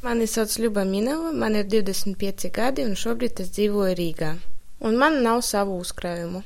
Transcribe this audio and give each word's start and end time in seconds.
Mani 0.00 0.24
sauc 0.24 0.54
Ļuba 0.56 0.86
Minova, 0.88 1.28
man 1.36 1.58
ir 1.60 1.66
25 1.68 2.48
gadi 2.56 2.86
un 2.88 2.94
šobrīd 2.96 3.42
es 3.42 3.50
dzīvoju 3.52 3.96
Rīgā. 3.98 4.30
Un 4.88 4.94
man 4.96 5.18
nav 5.20 5.42
savu 5.44 5.74
uzkrājumu. 5.76 6.40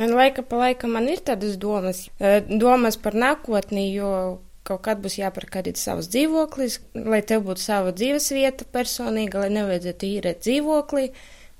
Un 0.00 0.14
laika 0.16 0.40
pa 0.48 0.62
laikam 0.62 0.94
man 0.96 1.10
ir 1.12 1.20
tādas 1.20 1.58
domas, 1.60 2.06
eh, 2.18 2.40
domas 2.48 2.96
par 2.96 3.12
nākotni, 3.12 3.84
jo 3.92 4.12
kaut 4.64 4.80
kad 4.86 5.02
būs 5.04 5.18
jāpērk 5.20 5.58
arī 5.60 5.74
savs 5.76 6.08
dzīvoklis, 6.08 6.78
lai 6.94 7.20
tev 7.20 7.44
būtu 7.50 7.60
sava 7.60 7.92
dzīves 7.92 8.30
vieta 8.32 8.64
personīga, 8.64 9.44
lai 9.44 9.52
nevajadzētu 9.58 10.10
īrēt 10.14 10.40
dzīvokli, 10.48 11.12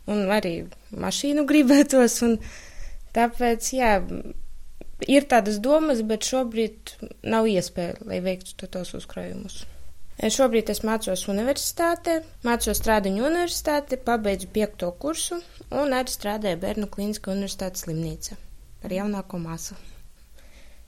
un 0.08 0.24
arī 0.38 0.54
mašīnu 1.04 1.44
gribētos, 1.52 2.16
un 2.24 2.38
tāpēc, 3.12 3.70
jā, 3.76 3.92
ir 5.04 5.28
tādas 5.28 5.60
domas, 5.60 6.00
bet 6.00 6.24
šobrīd 6.32 6.96
nav 7.28 7.44
iespēja, 7.44 8.00
lai 8.08 8.24
veiktu 8.24 8.72
tos 8.72 8.96
uzkrājumus. 8.96 9.66
Šobrīd 10.14 10.70
es 10.70 10.84
mācos 10.86 11.24
universitātē, 11.28 12.20
mācos 12.46 12.78
Strādiņu 12.78 13.24
universitāti, 13.26 13.98
pabeidzu 13.98 14.46
piekto 14.54 14.92
kursu 14.94 15.40
un 15.74 15.96
arī 15.96 16.12
strādāju 16.12 16.60
Bērnu 16.62 16.86
klīniskā 16.92 17.34
universitātes 17.34 17.82
slimnīca 17.84 18.38
ar 18.84 18.94
jaunāko 18.94 19.40
māsu. 19.42 19.74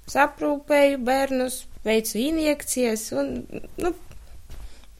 Saprūpēju 0.06 1.00
bērnus, 1.02 1.64
veicu 1.82 2.20
injekcijas 2.22 3.08
un, 3.18 3.32
nu, 3.82 3.90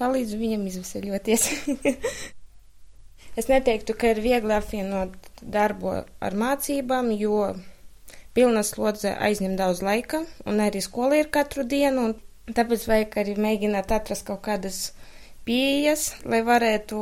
palīdzu 0.00 0.40
viņam 0.40 0.66
izveseļoties. 0.72 1.46
es 3.38 3.50
neteiktu, 3.52 3.94
ka 3.94 4.10
ir 4.10 4.22
viegli 4.24 4.56
apvienot 4.56 5.14
darbu 5.40 6.00
ar 6.02 6.38
mācībām, 6.42 7.12
jo 7.14 7.52
pilna 8.34 8.66
slodze 8.66 9.14
aizņem 9.14 9.54
daudz 9.60 9.84
laika, 9.86 10.24
un 10.48 10.58
arī 10.64 10.82
skola 10.82 11.22
ir 11.22 11.30
katru 11.30 11.62
dienu, 11.62 12.10
un 12.10 12.25
Tāpēc 12.46 12.84
vajag 12.86 13.16
arī 13.18 13.32
mēģināt 13.42 13.90
atrast 13.90 14.22
kaut 14.28 14.44
kādas 14.46 14.92
pieejas, 15.46 16.12
lai 16.22 16.44
varētu 16.46 16.98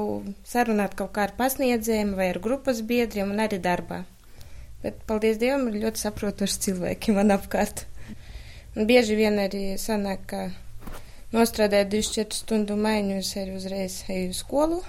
sarunāt 0.48 0.94
kaut 0.96 1.12
kā 1.16 1.26
ar 1.26 1.34
pasniedzējiem 1.36 2.14
vai 2.16 2.30
ar 2.32 2.38
grupas 2.44 2.80
biedriem 2.80 3.32
un 3.34 3.42
arī 3.44 3.58
darbā. 3.60 4.04
Bet, 4.84 5.02
paldies 5.08 5.36
Dievam, 5.40 5.66
ir 5.68 5.82
ļoti 5.82 6.00
saprotoši 6.00 6.60
cilvēki 6.66 7.12
man 7.16 7.32
apkārt. 7.36 7.84
Un 8.76 8.88
bieži 8.88 9.16
vien 9.20 9.36
arī 9.40 9.76
sanāk, 9.80 10.24
ka 10.32 10.40
nostrādāju 11.36 11.90
24 11.92 12.40
stundu 12.40 12.76
maiņu, 12.80 13.20
es 13.20 13.34
arī 13.40 13.56
uzreiz 13.56 14.00
eju 14.12 14.32
uz 14.32 14.40
skolu, 14.40 14.80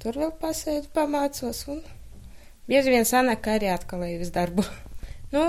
tur 0.00 0.16
vēl 0.20 0.32
pasēdu, 0.40 0.88
pamācos, 0.96 1.62
un 1.72 1.84
bieži 2.68 2.96
vien 2.96 3.08
sanāk, 3.08 3.44
ka 3.44 3.58
arī 3.58 3.72
atkal 3.72 4.04
eju 4.08 4.24
uz 4.24 4.32
darbu. 4.32 4.64
Nu, 5.34 5.42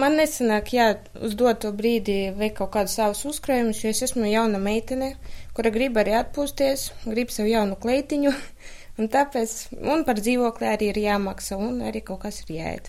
man 0.00 0.14
nesanāk, 0.16 0.70
jā, 0.72 0.86
uz 1.26 1.34
doto 1.36 1.68
brīdi 1.76 2.30
veikt 2.38 2.56
kaut 2.60 2.70
kādus 2.76 2.94
savus 2.96 3.24
uzkrājumus, 3.28 3.82
jo 3.82 3.90
es 3.92 4.00
esmu 4.06 4.28
jauna 4.30 4.60
meitene, 4.62 5.10
kura 5.56 5.72
grib 5.74 5.98
arī 6.00 6.14
atpūsties, 6.16 6.86
grib 7.04 7.32
sev 7.34 7.50
jaunu 7.50 7.76
kleitiņu, 7.82 8.32
un 9.02 9.10
tāpēc, 9.12 9.56
un 9.92 10.06
par 10.08 10.22
dzīvokli 10.22 10.70
arī 10.70 10.88
ir 10.92 11.02
jāmaksā, 11.02 11.58
un 11.60 11.82
arī 11.90 12.00
kaut 12.06 12.22
kas 12.24 12.40
ir 12.46 12.54
jāiet. 12.56 12.88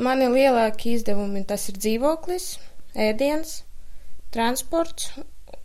Mani 0.00 0.30
lielākie 0.32 0.94
izdevumi 0.96 1.44
tas 1.48 1.68
ir 1.68 1.76
dzīvoklis, 1.82 2.48
ēdiens, 3.08 3.58
transports, 4.32 5.12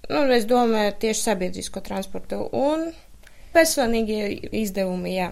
nu, 0.09 0.25
es 0.35 0.49
domāju 0.49 0.97
tieši 1.05 1.27
sabiedrisko 1.29 1.83
transportu, 1.85 2.41
un 2.51 2.89
personīgie 3.55 4.51
izdevumi, 4.63 5.15
jā. 5.15 5.31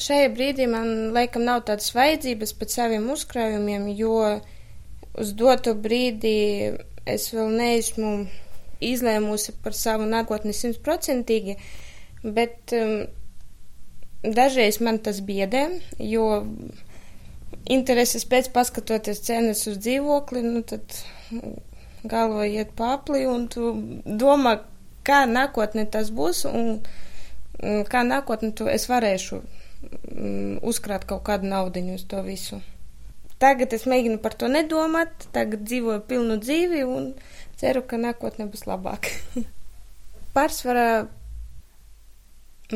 Šajā 0.00 0.30
brīdī 0.32 0.64
man 0.72 1.12
laikam 1.12 1.42
nav 1.44 1.66
tādas 1.68 1.90
vajadzības 1.92 2.54
pēc 2.56 2.76
saviem 2.78 3.10
uzkrājumiem, 3.12 3.90
jo 3.92 4.14
uz 5.20 5.32
doto 5.36 5.74
brīdi 5.76 6.32
es 7.04 7.26
vēl 7.34 7.50
neesmu 7.58 8.12
izlēmusi 8.80 9.52
par 9.62 9.76
savu 9.76 10.06
nākotni 10.08 10.54
simtprocentīgi, 10.56 11.58
bet 12.24 12.72
um, 12.78 13.04
dažreiz 14.24 14.80
man 14.80 15.02
tas 15.04 15.20
biedē, 15.20 15.66
jo 16.00 16.26
intereses 17.68 18.24
pēc 18.24 18.48
paskatoties 18.56 19.20
cenas 19.28 19.66
uz 19.68 19.76
dzīvokli, 19.76 20.42
nu 20.46 20.64
tad 20.72 20.88
galva 22.08 22.48
iet 22.48 22.72
pāpli 22.78 23.26
un 23.28 23.44
tu 23.52 23.74
domā, 24.06 24.56
kā 25.04 25.26
nākotnē 25.28 25.84
tas 25.92 26.08
būs 26.14 26.46
un 26.48 26.78
kā 27.92 28.06
nākotnē 28.08 28.56
tu 28.56 28.72
es 28.72 28.88
varēšu 28.88 29.42
uzkrāt 30.62 31.06
kaut 31.08 31.24
kādu 31.26 31.48
naudiņu 31.50 31.96
uz 31.98 32.04
to 32.10 32.22
visu. 32.26 32.60
Tagad 33.42 33.72
es 33.74 33.88
mēģinu 33.90 34.20
par 34.22 34.36
to 34.38 34.46
nedomāt, 34.50 35.26
tagad 35.34 35.64
dzīvoju 35.66 36.04
pilnu 36.06 36.38
dzīvi 36.42 36.84
un 36.86 37.10
ceru, 37.58 37.82
ka 37.82 37.98
nākotnē 37.98 38.46
būs 38.52 38.68
labāk. 38.70 39.10
Pārsvarā 40.36 40.86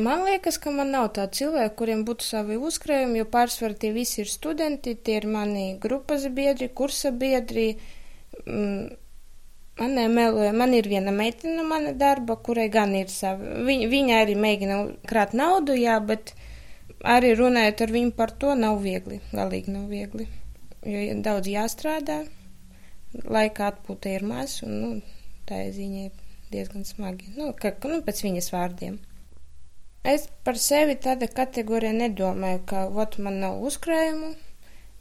man 0.03 0.25
liekas, 0.27 0.59
ka 0.61 0.73
man 0.75 0.91
nav 0.93 1.09
tādu 1.15 1.39
cilvēku, 1.39 1.75
kuriem 1.79 2.03
būtu 2.07 2.27
savi 2.27 2.59
uzkrājumi, 2.59 3.21
jo 3.21 3.29
pārsvarā 3.31 3.79
tie 3.79 3.93
visi 3.95 4.21
ir 4.25 4.29
studenti, 4.29 4.97
tie 4.99 5.21
ir 5.21 5.27
mani 5.31 5.67
grupas 5.81 6.27
biedri, 6.29 6.69
kursa 6.69 7.13
biedri. 7.15 7.73
Mm, 8.45 8.95
Man 9.77 9.93
nemeloja, 9.93 10.53
man 10.57 10.71
ir 10.73 10.87
viena 10.89 11.11
meitene 11.13 11.61
mana 11.61 11.91
darba, 11.93 12.33
kurai 12.41 12.65
gan 12.73 12.95
ir 12.97 13.11
savi. 13.13 13.45
Viņa, 13.67 13.89
viņa 13.91 14.15
arī 14.23 14.33
mēģina 14.41 14.77
krāt 15.05 15.35
naudu, 15.37 15.75
jā, 15.77 15.99
bet 16.01 16.31
arī 17.05 17.33
runājot 17.37 17.83
ar 17.85 17.93
viņu 17.93 18.13
par 18.17 18.33
to 18.41 18.55
nav 18.57 18.79
viegli, 18.81 19.19
galīgi 19.31 19.73
nav 19.73 19.91
viegli, 19.91 20.27
jo 20.85 21.03
daudz 21.25 21.49
jāstrādā, 21.51 22.23
laika 23.25 23.71
atpūta 23.71 24.13
ir 24.13 24.25
maz, 24.27 24.61
un, 24.65 24.79
nu, 24.81 24.89
tā 25.49 25.67
ir 25.67 25.75
ziņa 25.75 26.09
diezgan 26.51 26.87
smagi, 26.87 27.33
nu, 27.37 27.51
ka, 27.59 27.73
nu, 27.89 28.01
pēc 28.05 28.23
viņas 28.25 28.51
vārdiem. 28.53 28.97
Es 30.07 30.27
par 30.47 30.59
sevi 30.61 30.95
tāda 31.03 31.27
kategorija 31.27 31.93
nedomāju, 31.95 32.61
ka, 32.69 32.85
ot, 32.87 33.17
man 33.19 33.41
nav 33.43 33.59
uzkrājumu, 33.67 34.33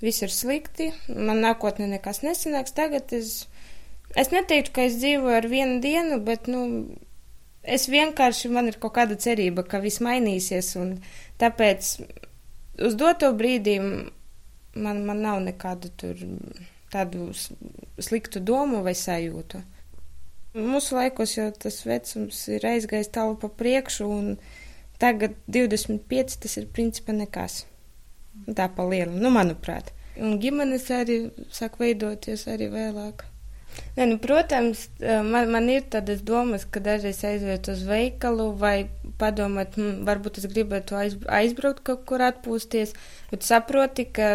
viss 0.03 0.25
ir 0.27 0.33
slikti, 0.35 0.91
man 1.09 1.45
nākotnē 1.45 1.87
nekas 1.93 2.25
nesanāks, 2.27 2.75
tagad 2.77 3.13
es, 3.15 3.47
es 4.19 4.33
neteiktu, 4.35 4.75
ka 4.75 4.87
es 4.89 4.99
dzīvoju 4.99 5.37
ar 5.39 5.47
vienu 5.51 5.79
dienu, 5.85 6.19
bet, 6.27 6.51
nu, 6.51 6.65
es 7.67 7.89
vienkārši, 7.91 8.51
man 8.53 8.71
ir 8.71 8.79
kaut 8.83 8.95
kāda 8.99 9.19
cerība, 9.21 9.65
ka 9.67 9.81
viss 9.83 10.03
mainīsies, 10.05 10.73
un 10.81 10.97
tāpēc 11.41 11.93
uz 12.87 12.97
doto 12.99 13.33
brīdī 13.37 13.79
man, 13.83 15.03
man 15.09 15.23
nav 15.25 15.41
nekādu 15.45 15.91
tur 15.99 16.21
tādu 16.93 17.31
sliktu 17.99 18.41
domu 18.41 18.83
vai 18.87 18.95
sajūtu. 18.97 19.63
Mūsu 20.57 20.97
laikos 20.97 21.35
jau 21.37 21.51
tas 21.53 21.83
vecums 21.85 22.39
ir 22.49 22.65
aizgājis 22.65 23.13
tālu 23.13 23.37
pa 23.41 23.51
priekšu, 23.53 24.07
un 24.09 24.31
tagad 25.03 25.37
25 25.53 26.39
tas 26.45 26.57
ir 26.57 26.71
principā 26.73 27.13
nekas. 27.17 27.65
Tā 28.57 28.69
pa 28.73 28.85
lielu, 28.89 29.13
nu, 29.17 29.33
manuprāt. 29.33 29.93
Un 30.17 30.39
ģimenes 30.41 30.89
arī 30.97 31.19
sāk 31.53 31.77
veidoties 31.81 32.47
arī 32.49 32.71
vēlāk. 32.73 33.26
Nē, 33.97 34.07
nu, 34.11 34.19
protams, 34.21 34.87
man, 35.01 35.51
man 35.53 35.71
ir 35.73 35.87
tādas 35.93 36.21
domas, 36.25 36.67
ka 36.69 36.81
dažreiz 36.85 37.23
aiziet 37.25 37.69
uz 37.73 37.83
veikalu 37.89 38.51
vai 38.61 38.77
padomāt, 39.21 39.77
hm, 39.77 40.05
varbūt 40.09 40.41
es 40.43 40.49
gribētu 40.53 40.99
aiz, 41.01 41.17
aizbraukt 41.39 41.83
kaut 41.87 42.05
kur 42.09 42.25
atpūsties, 42.25 42.95
bet 43.33 43.47
saproti, 43.47 44.07
ka 44.19 44.31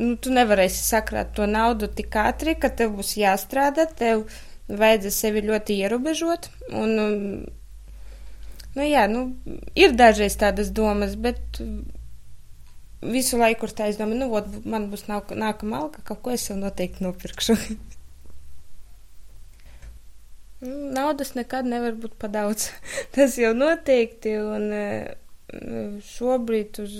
nu, 0.00 0.14
tu 0.20 0.32
nevarēsi 0.36 0.84
sakrāt 0.84 1.34
to 1.36 1.48
naudu 1.48 1.88
tik 1.96 2.16
ātri, 2.22 2.56
ka 2.60 2.72
tev 2.76 2.96
būs 2.98 3.16
jāstrādā, 3.20 3.88
tev 4.02 4.26
vajadzēs 4.68 5.22
sevi 5.24 5.44
ļoti 5.48 5.80
ierobežot. 5.84 6.50
Un, 6.76 6.94
nu, 8.76 8.84
jā, 8.86 9.06
nu, 9.10 9.26
ir 9.74 9.96
dažreiz 9.98 10.36
tādas 10.40 10.72
domas, 10.76 11.16
bet 11.16 11.62
visu 13.02 13.38
laiku 13.40 13.68
ir 13.68 13.74
tā, 13.76 13.88
es 13.90 14.00
domāju, 14.00 14.24
nu, 14.24 14.30
ot, 14.36 14.50
man 14.68 14.90
būs 14.92 15.06
nāk, 15.08 15.32
nākamā 15.36 15.84
alga, 15.84 16.04
kaut 16.04 16.22
ko 16.24 16.34
es 16.34 16.44
sev 16.48 16.60
noteikti 16.60 17.06
nopirkšu. 17.06 17.58
Nu, 20.60 20.74
naudas 20.92 21.30
nekad 21.32 21.64
nevar 21.64 21.94
būt 21.96 22.18
pa 22.20 22.28
daudz. 22.28 22.66
Tas 23.16 23.38
jau 23.40 23.54
noteikti, 23.56 24.34
un 24.44 24.66
e, 24.76 24.88
šobrīd 26.04 26.82
uz 26.82 26.98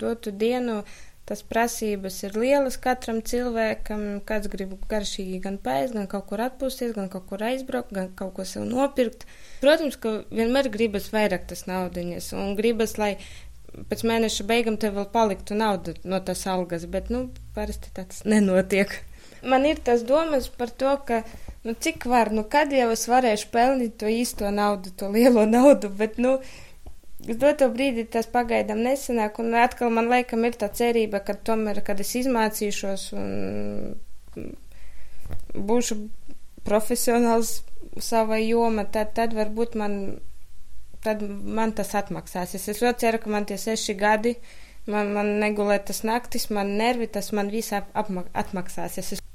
dotu 0.00 0.32
dienu 0.34 0.80
tas 1.28 1.42
prasības 1.44 2.16
ir 2.24 2.36
lielas 2.40 2.78
katram 2.80 3.20
cilvēkam. 3.30 4.04
Kāds 4.28 4.48
grib 4.50 4.72
garšīgi 4.90 5.42
gan 5.44 5.58
pēst, 5.62 5.94
gan 5.94 6.08
kaut 6.10 6.24
kur 6.30 6.40
atpūsties, 6.40 6.94
gan 6.96 7.10
kaut 7.12 7.26
kur 7.28 7.44
aizbraukt, 7.44 7.92
gan 7.94 8.08
kaut 8.16 8.32
ko 8.38 8.46
sev 8.48 8.64
nopirkt. 8.68 9.26
Protams, 9.60 9.98
ka 10.00 10.22
vienmēr 10.32 10.70
gribas 10.72 11.10
vairāk 11.12 11.44
tas 11.50 11.66
naudiņas, 11.68 12.32
un 12.38 12.56
gribas, 12.58 12.96
lai 12.98 13.12
pēc 13.90 14.04
mēneša 14.08 14.46
beigām 14.48 14.78
tev 14.80 14.96
vēl 14.98 15.08
paliktu 15.12 15.56
nauda 15.58 15.94
no 16.04 16.20
tās 16.24 16.46
algas, 16.50 16.86
bet, 16.90 17.10
nu, 17.14 17.28
parasti 17.56 17.92
tāds 17.94 18.24
nenotiek. 18.28 18.94
Man 19.46 19.66
ir 19.68 19.78
tas 19.84 20.02
domas 20.06 20.48
par 20.50 20.70
to, 20.70 20.94
ka 21.06 21.22
nu, 21.66 21.74
cik 21.74 22.06
var, 22.10 22.32
nu, 22.34 22.44
kad 22.50 22.72
jau 22.74 22.88
es 22.94 23.06
varēšu 23.10 23.52
pelnīt 23.54 23.98
to 24.00 24.10
īsto 24.10 24.50
naudu, 24.54 24.92
to 24.98 25.10
lielo 25.14 25.44
naudu, 25.46 25.90
bet, 26.00 26.18
nu, 26.18 26.38
uz 27.26 27.38
doto 27.38 27.68
brīdi 27.74 28.06
tas 28.10 28.26
pagaidām 28.30 28.82
nesanāk, 28.82 29.38
un 29.42 29.54
atkal 29.58 29.92
man 29.94 30.10
laikam 30.10 30.46
ir 30.48 30.58
tā 30.58 30.70
cerība, 30.80 31.22
ka 31.24 31.36
tomēr, 31.36 31.82
kad 31.86 32.00
es 32.02 32.14
izmācīšos 32.18 33.10
un 33.18 34.48
būšu 35.54 35.98
profesionāls 36.66 37.60
savai 38.02 38.42
joma, 38.46 38.84
tad, 38.84 39.14
tad 39.16 39.34
varbūt 39.36 39.76
man, 39.78 39.94
tad 41.04 41.22
man 41.28 41.74
tas 41.76 41.94
atmaksāsies. 41.98 42.68
Es 42.72 42.82
ļoti 42.82 43.06
ceru, 43.06 43.22
ka 43.22 43.32
man 43.32 43.46
tie 43.48 43.58
seši 43.60 43.96
gadi, 43.98 44.34
man, 44.86 45.14
man 45.16 45.34
negulēt 45.42 45.88
tas 45.90 46.02
naktis, 46.06 46.48
man 46.54 46.76
nervi, 46.80 47.08
tas 47.12 47.32
man 47.36 47.52
viss 47.54 47.74
ap, 47.76 47.90
apma, 47.98 48.26
atmaksāsies. 48.42 49.14
Es 49.16 49.27